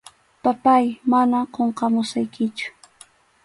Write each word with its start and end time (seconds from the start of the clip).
Papáy, 0.43 0.85
manam 1.11 1.45
qunqamusaykichu. 1.53 2.65